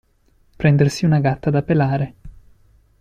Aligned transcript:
Prendersi 0.57 1.05
una 1.05 1.19
gatta 1.19 1.51
da 1.51 1.61
pelare. 1.61 2.13